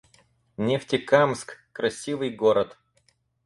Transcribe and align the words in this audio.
Нефтекамск— 0.57 1.57
красивый 1.73 2.31
город 2.31 2.75